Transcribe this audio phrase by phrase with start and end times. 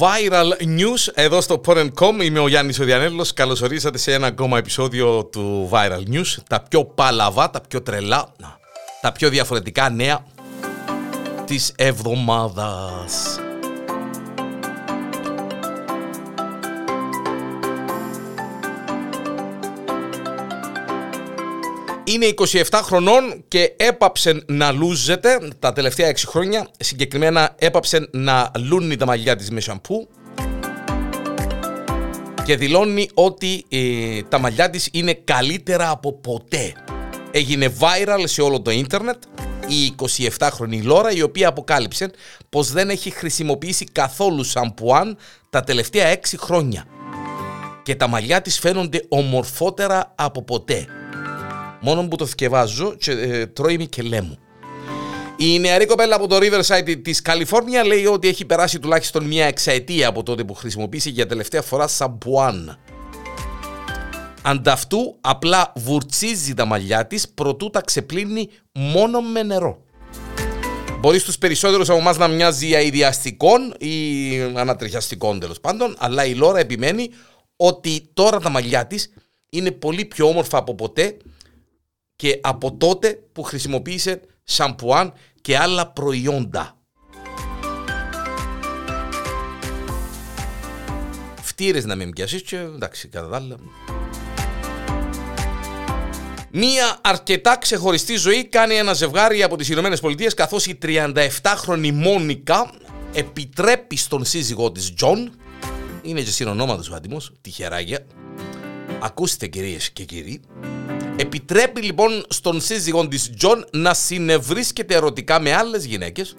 [0.00, 2.22] Viral News εδώ στο Porn.com.
[2.22, 3.32] Είμαι ο Γιάννης Οδιανέλος.
[3.32, 6.36] Καλώς ορίσατε σε ένα ακόμα επεισόδιο του Viral News.
[6.48, 8.32] Τα πιο παλαβά, τα πιο τρελά,
[9.00, 10.24] τα πιο διαφορετικά νέα
[11.44, 13.40] της εβδομάδας.
[22.08, 26.68] Είναι 27 χρονών και έπαψε να λούζεται τα τελευταία 6 χρόνια.
[26.78, 30.08] Συγκεκριμένα έπαψε να λούνει τα μαλλιά της με σαμπού
[32.44, 36.72] και δηλώνει ότι ε, τα μαλλιά της είναι καλύτερα από ποτέ.
[37.30, 39.22] Έγινε viral σε όλο το ίντερνετ
[39.66, 39.94] η
[40.38, 42.10] 27χρονη Λόρα η οποία αποκάλυψε
[42.48, 45.16] πως δεν έχει χρησιμοποιήσει καθόλου σαμπουάν
[45.50, 46.84] τα τελευταία 6 χρόνια
[47.82, 50.86] και τα μαλλιά της φαίνονται ομορφότερα από ποτέ
[51.80, 54.38] μόνο που το θυκευάζω και ε, τρώει και λέμου.
[55.36, 60.08] Η νεαρή κοπέλα από το Riverside της Καλιφόρνια λέει ότι έχει περάσει τουλάχιστον μια εξαετία
[60.08, 62.78] από τότε που χρησιμοποίησε για τελευταία φορά σαμπουάν.
[64.42, 69.82] Ανταυτού απλά βουρτσίζει τα μαλλιά της προτού τα ξεπλύνει μόνο με νερό.
[71.00, 76.58] Μπορεί στους περισσότερους από εμάς να μοιάζει αειδιαστικών ή ανατριχιαστικών τέλος πάντων, αλλά η Λόρα
[76.58, 77.10] επιμένει
[77.56, 79.12] ότι τώρα τα μαλλιά της
[79.50, 81.16] είναι πολύ πιο όμορφα από ποτέ
[82.16, 86.76] και από τότε που χρησιμοποίησε σαμπουάν και άλλα προϊόντα.
[91.42, 93.56] Φτύρες να με πιάσεις και εντάξει κατά τα άλλα.
[96.50, 102.70] Μία αρκετά ξεχωριστή ζωή κάνει ένα ζευγάρι από τις Ηνωμένες Πολιτείες καθώς η 37χρονη Μόνικα
[103.12, 105.32] επιτρέπει στον σύζυγό της Τζον
[106.02, 108.06] είναι και συνονόματος ο άτιμος, τυχεράκιας.
[109.00, 110.40] Ακούστε κυρίες και κύριοι,
[111.18, 116.36] Επιτρέπει λοιπόν στον σύζυγό της Τζον να συνευρίσκεται ερωτικά με άλλες γυναίκες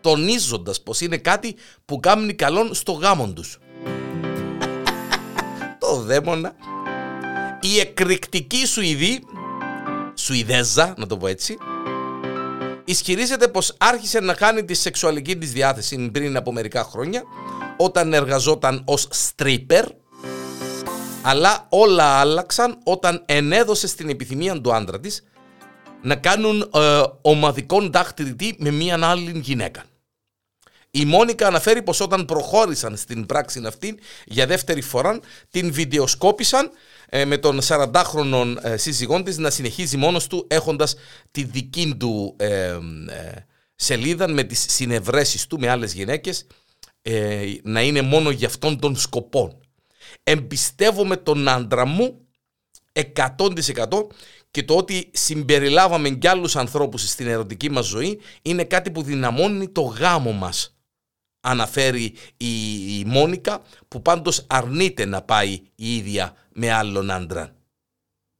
[0.00, 3.58] τονίζοντας πως είναι κάτι που κάνει καλόν στο γάμο τους.
[5.80, 6.52] Το δαίμονα.
[7.60, 9.20] Η εκρηκτική Σουηδή,
[10.14, 11.56] Σουηδέζα να το πω έτσι,
[12.84, 17.22] ισχυρίζεται πως άρχισε να χάνει τη σεξουαλική της διάθεση πριν από μερικά χρόνια
[17.76, 19.84] όταν εργαζόταν ως stripper
[21.26, 25.24] αλλά όλα άλλαξαν όταν ενέδωσε στην επιθυμία του άντρα της
[26.02, 29.84] να κάνουν ε, ομαδικό δάχτυλιτή με μία άλλη γυναίκα.
[30.90, 35.20] Η Μόνικα αναφέρει πως όταν προχώρησαν στην πράξη αυτή για δεύτερη φορά
[35.50, 36.70] την βιντεοσκόπησαν
[37.08, 40.94] ε, με τον 40χρονο ε, σύζυγό της να συνεχίζει μόνος του έχοντας
[41.30, 42.78] τη δική του ε, ε,
[43.74, 46.46] σελίδα με τις συνευρέσεις του με άλλες γυναίκες
[47.62, 49.58] να είναι μόνο για αυτόν τον σκοπό
[50.22, 52.26] εμπιστεύομαι τον άντρα μου
[52.92, 54.06] 100%
[54.50, 59.68] και το ότι συμπεριλάβαμε κι άλλους ανθρώπους στην ερωτική μας ζωή είναι κάτι που δυναμώνει
[59.68, 60.74] το γάμο μας
[61.44, 67.56] αναφέρει η, η Μόνικα που πάντως αρνείται να πάει η ίδια με άλλον άντρα.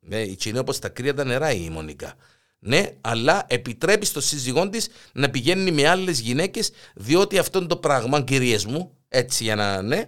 [0.00, 2.14] Ναι, η είναι όπως τα κρύα τα νερά η Μόνικα.
[2.58, 7.76] Ναι, αλλά επιτρέπει στο σύζυγό της να πηγαίνει με άλλες γυναίκες διότι αυτό είναι το
[7.76, 10.04] πράγμα, κυρίες μου, έτσι για να ναι,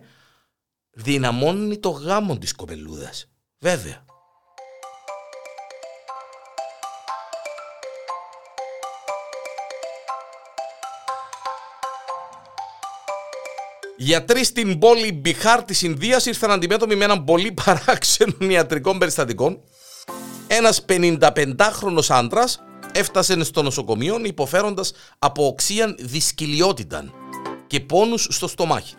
[0.96, 3.28] δυναμώνει το γάμο της κοπελούδας.
[3.58, 4.04] Βέβαια.
[13.98, 19.62] Γιατροί στην πόλη Μπιχάρ της Ινδίας ήρθαν αντιμέτωποι με έναν πολύ παράξενο ιατρικό περιστατικό.
[20.46, 27.12] Ένας 55χρονος άντρας έφτασε στο νοσοκομείο υποφέροντας από οξύαν δυσκυλιότητα
[27.66, 28.94] και πόνους στο στομάχι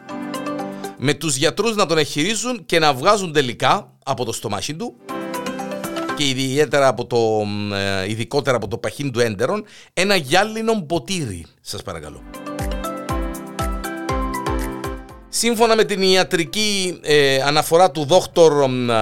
[0.98, 4.96] με τους γιατρούς να τον εχειρίζουν και να βγάζουν τελικά από το στομάχι του
[6.16, 11.82] και ιδιαίτερα από το, ε, ειδικότερα από το παχύν του έντερον ένα γυάλινο ποτήρι, σας
[11.84, 12.22] παρακαλώ.
[15.30, 18.96] Σύμφωνα με την ιατρική ε, αναφορά του δόκτωρ ε,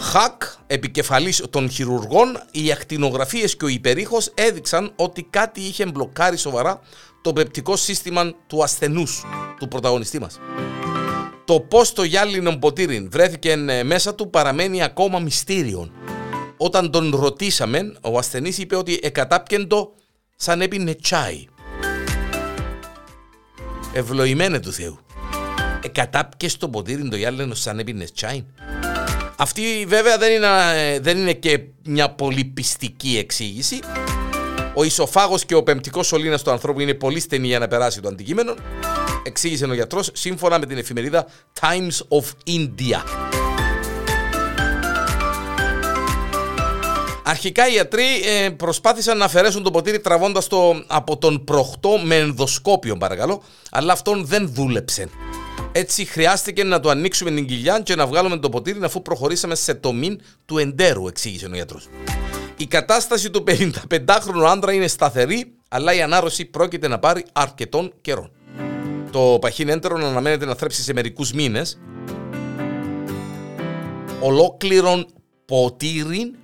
[0.00, 6.80] Χακ, επικεφαλής των χειρουργών, οι ακτινογραφίες και ο υπερήχος έδειξαν ότι κάτι είχε μπλοκάρει σοβαρά
[7.22, 9.24] το πεπτικό σύστημα του ασθενούς,
[9.58, 10.38] του πρωταγωνιστή μας.
[11.46, 15.90] Το πώς το γυάλινο ποτήρι βρέθηκε ε, μέσα του παραμένει ακόμα μυστήριο.
[16.56, 19.92] Όταν τον ρωτήσαμε, ο ασθενής είπε ότι εκατάπιεν το
[20.36, 21.44] σαν έπινε τσάι.
[23.92, 24.98] Ευλογημένε του Θεού.
[25.82, 28.44] Εκατάπιε το ποτήρι το γυάλινο σαν έπινε τσάι.
[29.36, 33.78] Αυτή βέβαια δεν είναι, ε, δεν είναι και μια πολύ πιστική εξήγηση.
[34.74, 38.08] Ο ισοφάγος και ο πεμπτικός σωλήνας του ανθρώπου είναι πολύ στενή για να περάσει το
[38.08, 38.54] αντικείμενο
[39.26, 41.26] εξήγησε ο γιατρός σύμφωνα με την εφημερίδα
[41.60, 43.02] Times of India.
[47.28, 52.16] Αρχικά οι ιατροί ε, προσπάθησαν να αφαιρέσουν το ποτήρι τραβώντας το από τον προχτό με
[52.16, 55.08] ενδοσκόπιο παρακαλώ, αλλά αυτόν δεν δούλεψε.
[55.72, 59.74] Έτσι χρειάστηκε να του ανοίξουμε την κοιλιά και να βγάλουμε το ποτήρι αφού προχωρήσαμε σε
[59.74, 61.88] τομήν του εντέρου, εξήγησε ο γιατρός.
[62.56, 68.30] Η κατάσταση του 55χρονου άντρα είναι σταθερή, αλλά η ανάρρωση πρόκειται να πάρει αρκετών καιρών.
[69.16, 71.78] Το παχύν έντερο αναμένεται να θρέψει σε μερικούς μήνες.
[74.20, 75.06] Ολόκληρον
[75.44, 76.34] ποτήρι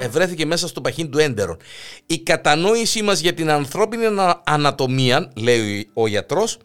[0.00, 1.56] ευρέθηκε μέσα στο παχύν του έντερο.
[2.06, 4.04] Η κατανόησή μας για την ανθρώπινη
[4.44, 6.58] ανατομία, λέει ο γιατρός,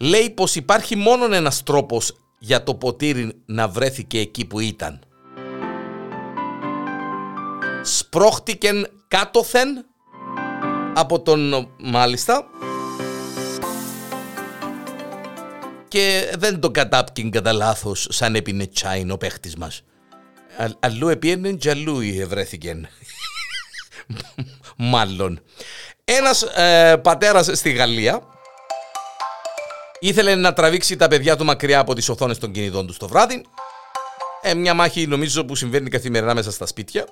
[0.00, 5.00] λέει πως υπάρχει μόνο ένας τρόπος για το ποτήρι να βρέθηκε εκεί που ήταν.
[7.82, 9.68] Σπρώχτηκεν κάτωθεν
[10.94, 12.50] από τον μάλιστα
[15.90, 19.82] και δεν το κατάπτυν κατά λάθος σαν έπινε τσάιν ο παίχτης μας.
[20.80, 22.80] αλλού επίενεν και αλλού βρέθηκε.
[24.76, 25.40] Μάλλον.
[26.04, 28.22] Ένας ε, πατέρας στη Γαλλία
[30.00, 33.44] ήθελε να τραβήξει τα παιδιά του μακριά από τις οθόνες των κινητών του το βράδυ.
[34.42, 37.06] Ε, μια μάχη νομίζω που συμβαίνει καθημερινά μέσα στα σπίτια.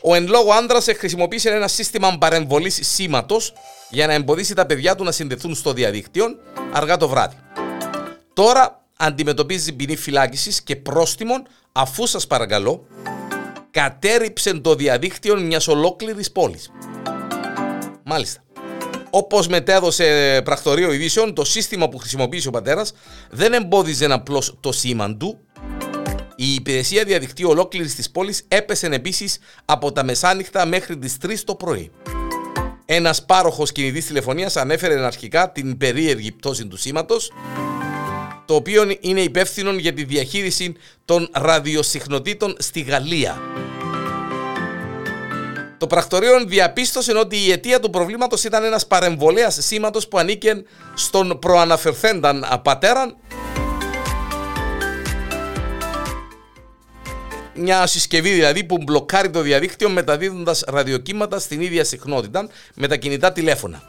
[0.00, 3.52] Ο εν λόγω άντρα χρησιμοποίησε ένα σύστημα παρεμβολής σήματος
[3.90, 6.26] για να εμποδίσει τα παιδιά του να συνδεθούν στο διαδίκτυο
[6.72, 7.36] αργά το βράδυ.
[8.36, 12.86] Τώρα αντιμετωπίζει ποινή φυλάκισης και πρόστιμων αφού σας παρακαλώ
[13.70, 16.70] κατέριψε το διαδίκτυο μιας ολόκληρης πόλης.
[18.04, 18.40] Μάλιστα.
[19.10, 22.92] Όπως μετέδωσε πρακτορείο ειδήσεων, το σύστημα που χρησιμοποίησε ο πατέρας
[23.30, 25.38] δεν εμπόδιζε απλώς το σήμα του.
[26.36, 31.54] Η υπηρεσία διαδικτύου ολόκληρης της πόλης έπεσε επίσης από τα μεσάνυχτα μέχρι τις 3 το
[31.54, 31.90] πρωί.
[32.84, 37.30] Ένας πάροχος κινητής τηλεφωνίας ανέφερε αρχικά την περίεργη πτώση του σήματος
[38.46, 43.40] το οποίο είναι υπεύθυνο για τη διαχείριση των ραδιοσυχνοτήτων στη Γαλλία.
[45.78, 50.62] Το πρακτορείο διαπίστωσε ότι η αιτία του προβλήματος ήταν ένας παρεμβολέας σήματος που ανήκε
[50.94, 53.16] στον προαναφερθένταν πατέραν
[57.54, 63.32] μια συσκευή δηλαδή που μπλοκάρει το διαδίκτυο μεταδίδοντας ραδιοκύματα στην ίδια συχνότητα με τα κινητά
[63.32, 63.82] τηλέφωνα.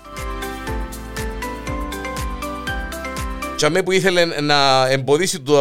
[3.58, 5.54] Τσαμέ που ήθελε να εμποδίσει το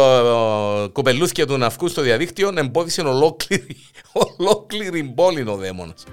[0.83, 3.77] uh, κοπελούθια του να βγουν στο διαδίκτυο, εμπόδισε ολόκληρη,
[4.37, 6.03] ολόκληρη πόλη ο δαίμονας.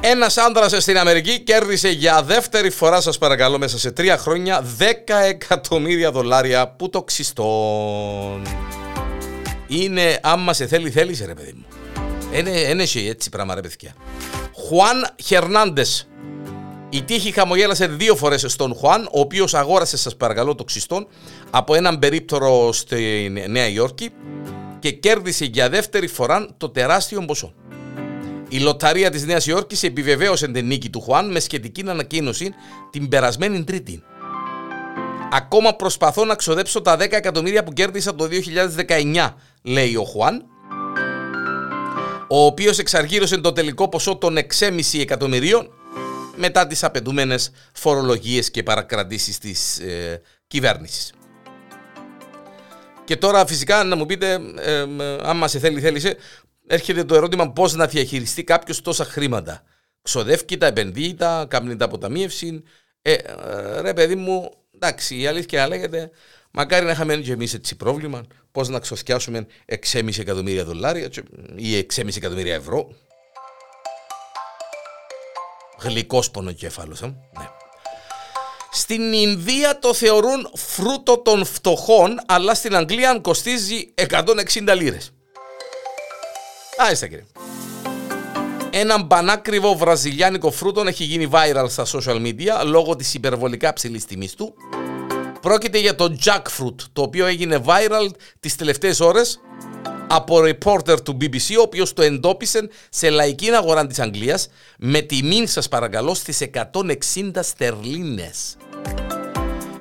[0.00, 4.84] Ένας άντρας στην Αμερική κέρδισε για δεύτερη φορά, σας παρακαλώ, μέσα σε τρία χρόνια 10
[5.24, 8.42] εκατομμύρια δολάρια που το ξυστών.
[9.66, 11.75] Είναι άμα σε θέλει, θέλεις, ρε παιδί μου.
[12.32, 13.94] Είναι έτσι πράγμα, ρε παιδιά.
[14.52, 16.08] Χουάν Χερνάντες.
[16.90, 21.06] Η τύχη χαμογέλασε δύο φορές στον Χουάν, ο οποίος αγόρασε, σας παρακαλώ, το ξυστόν
[21.50, 24.10] από έναν περίπτωρο στη Νέα Υόρκη
[24.78, 27.54] και κέρδισε για δεύτερη φορά το τεράστιο ποσό.
[28.48, 32.54] Η λοταρία της Νέας Υόρκης επιβεβαίωσε την νίκη του Χουάν με σχετική ανακοίνωση
[32.90, 34.02] την περασμένη Τρίτη.
[35.32, 38.28] Ακόμα προσπαθώ να ξοδέψω τα 10 εκατομμύρια που κέρδισα το
[38.86, 40.44] 2019, λέει ο Χουάν,
[42.28, 45.70] ο οποίος εξαργύρωσε το τελικό ποσό των 6,5 εκατομμυρίων
[46.36, 51.12] μετά τις απαιτούμενες φορολογίες και παρακρατήσεις της ε, κυβέρνησης.
[53.04, 56.16] Και τώρα φυσικά να μου πείτε, ε, ε, άμα σε θέλει θέλησε,
[56.66, 59.62] έρχεται το ερώτημα πώς να διαχειριστεί κάποιος τόσα χρήματα.
[60.02, 62.62] Ξοδεύει τα, επενδύει τα, κάνει τα αποταμίευση.
[63.02, 66.10] Ε, ε, ρε παιδί μου, εντάξει, η αλήθεια λέγεται,
[66.56, 68.22] μακάρι να είχαμε και εμείς έτσι πρόβλημα.
[68.52, 69.46] Πώς να ξοθιάσουμε
[69.92, 71.10] 6,5 εκατομμύρια δολάρια
[71.56, 72.88] ή 6,5 εκατομμύρια ευρώ.
[75.78, 77.06] Γλυκός πονοκέφαλος, ε.
[77.06, 77.48] ναι.
[78.70, 85.12] Στην Ινδία το θεωρούν φρούτο των φτωχών, αλλά στην Αγγλία κοστίζει 160 λίρες.
[86.76, 87.24] Άιστα κύριε.
[88.70, 94.34] Ένα μπανάκριβο βραζιλιάνικο φρούτο έχει γίνει viral στα social media λόγω της υπερβολικά ψηλής τιμής
[94.34, 94.54] του.
[95.40, 98.08] Πρόκειται για το jackfruit, το οποίο έγινε viral
[98.40, 99.40] τις τελευταίες ώρες
[100.08, 105.46] από reporter του BBC, ο οποίος το εντόπισε σε λαϊκή αγορά της Αγγλίας με τιμή
[105.46, 108.56] σας παρακαλώ στις 160 στερλίνες.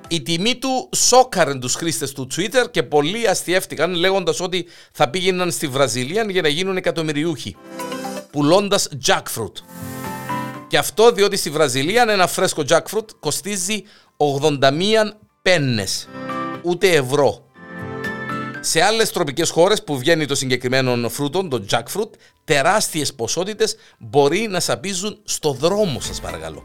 [0.07, 5.51] Η τιμή του σόκαρε τους χρήστες του Twitter και πολλοί αστιεύτηκαν λέγοντας ότι θα πήγαιναν
[5.51, 7.55] στη Βραζιλία για να γίνουν εκατομμυριούχοι.
[8.31, 9.53] Πουλώντας jackfruit.
[10.67, 13.83] Και αυτό διότι στη Βραζιλία ένα φρέσκο jackfruit κοστίζει
[14.17, 14.59] 81
[15.45, 16.07] πέννες.
[16.61, 17.45] Ούτε ευρώ.
[18.59, 22.09] Σε άλλες τροπικές χώρες που βγαίνει το συγκεκριμένο φρούτο, το jackfruit,
[22.43, 26.63] τεράστιες ποσότητες μπορεί να σαπίζουν στο δρόμο σας παρακαλώ.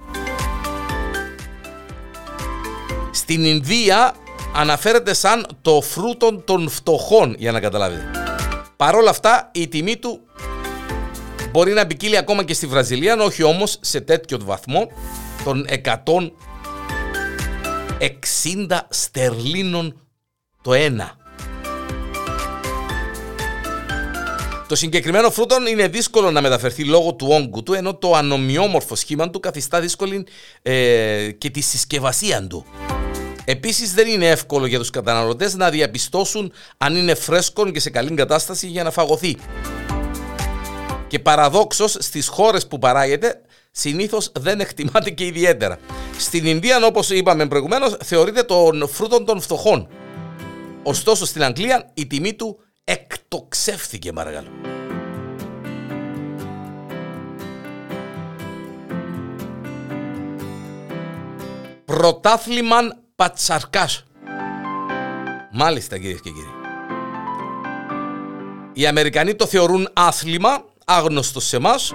[3.11, 4.15] Στην Ινδία
[4.55, 8.05] αναφέρεται σαν το φρούτο των φτωχών, για να καταλάβετε.
[8.77, 10.21] Παρ' όλα αυτά η τιμή του
[11.51, 14.89] μπορεί να ποικίλει ακόμα και στη Βραζιλία, όχι όμως σε τέτοιο βαθμό
[15.45, 15.67] των
[18.00, 20.00] 160 στερλίνων
[20.62, 21.19] το ένα.
[24.69, 29.30] Το συγκεκριμένο φρούτο είναι δύσκολο να μεταφερθεί λόγω του όγκου του, ενώ το ανομοιόμορφο σχήμα
[29.30, 30.26] του καθιστά δύσκολη
[30.62, 32.66] ε, και τη συσκευασία του.
[33.45, 38.14] Επίσης, δεν είναι εύκολο για τους καταναλωτές να διαπιστώσουν αν είναι φρέσκο και σε καλή
[38.14, 39.37] κατάσταση για να φαγωθεί.
[41.07, 43.40] Και παραδόξως στις χώρες που παράγεται,
[43.71, 45.79] συνήθως δεν εκτιμάται και ιδιαίτερα.
[46.19, 49.89] Στην Ινδία, όπως είπαμε προηγουμένως, θεωρείται τον φρούτο των φτωχών.
[50.83, 54.49] Ωστόσο, στην Αγγλία η τιμή του εκτοξεύθηκε, παρακαλώ.
[61.85, 64.05] Πρωτάθλημαν πατσαρκάς.
[65.53, 66.55] Μάλιστα κυρίες και κύριοι.
[68.73, 71.95] Οι Αμερικανοί το θεωρούν άθλημα, άγνωστο σε εμάς.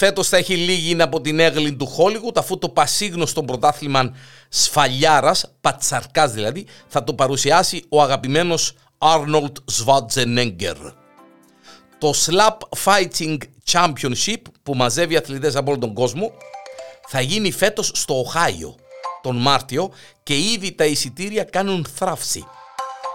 [0.00, 4.16] Φέτος θα έχει λίγη από την έγλη του Χόλιγουτ, αφού το πασίγνωστο πρωτάθλημα
[4.48, 10.92] σφαλιάρας, πατσαρκάς δηλαδή, θα το παρουσιάσει ο αγαπημένος Arnold Schwarzenegger.
[11.98, 13.38] Το Slap Fighting
[13.72, 16.32] Championship που μαζεύει αθλητές από όλο τον κόσμο
[17.08, 18.74] θα γίνει φέτος στο Οχάιο
[19.22, 19.90] τον Μάρτιο
[20.22, 22.44] και ήδη τα εισιτήρια κάνουν θράψη.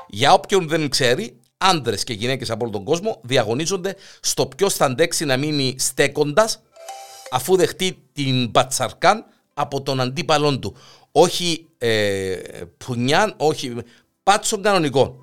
[0.07, 4.85] Για όποιον δεν ξέρει, άντρες και γυναίκες από όλο τον κόσμο διαγωνίζονται στο ποιο θα
[4.85, 6.61] αντέξει να μείνει στέκοντας
[7.33, 10.75] αφού δεχτεί την μπατσαρκάν από τον αντίπαλόν του.
[11.11, 12.35] Όχι ε,
[12.77, 13.75] πουνιάν, όχι
[14.23, 15.21] πάτσον κανονικό.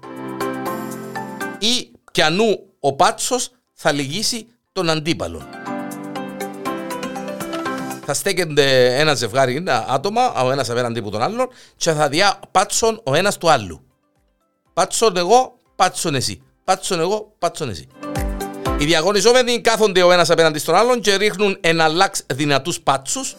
[1.58, 5.48] Ή πιανού ο πάτσος θα λυγίσει τον αντίπαλο
[8.12, 13.00] θα στέκεται ένα ζευγάρι άτομα, ο ένας απέναντι από τον άλλον, και θα διά πάτσον
[13.04, 13.80] ο ένας του άλλου.
[14.72, 16.42] Πάτσον εγώ, πάτσον εσύ.
[16.64, 17.88] Πάτσον εγώ, πάτσον εσύ.
[18.80, 23.36] Οι διαγωνιζόμενοι κάθονται ο ένας απέναντι στον άλλον και ρίχνουν εναλλάξ δυνατούς πάτσους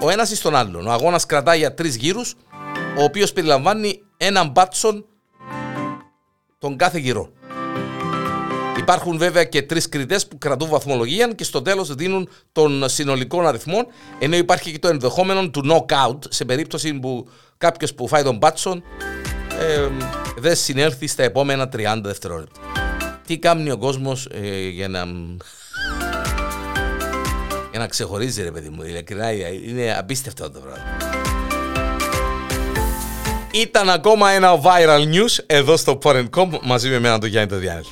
[0.00, 0.86] ο ένας στον άλλον.
[0.86, 2.34] Ο αγώνας κρατάει για τρεις γύρους,
[2.98, 5.06] ο οποίος περιλαμβάνει έναν πάτσον
[6.58, 7.30] τον κάθε γύρο.
[8.78, 13.86] Υπάρχουν βέβαια και τρεις κριτές που κρατούν βαθμολογία και στο τέλος δίνουν τον συνολικό αριθμό,
[14.18, 17.28] ενώ υπάρχει και το ενδεχόμενο του knockout σε περίπτωση που
[17.58, 18.82] κάποιος που φάει τον μπάτσον
[19.60, 19.88] ε,
[20.38, 22.79] δεν συνέλθει στα επόμενα 30 δευτερόλεπτα.
[23.30, 25.04] Τι κάνει ο κόσμος ε, για να.
[27.70, 28.82] Για να ξεχωρίζει, ρε παιδί μου.
[28.82, 30.84] Ειλικρινά είναι απίστευτο το πράγμα.
[33.50, 37.82] Ήταν ακόμα ένα viral news εδώ στο Porn.com μαζί με εμένα τον Γιάννη το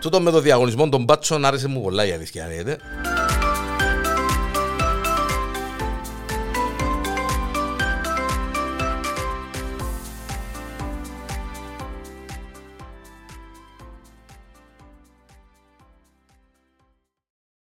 [0.00, 2.46] Τούτο με το διαγωνισμό των μπάτσων άρεσε μου πολλά η αλήθεια.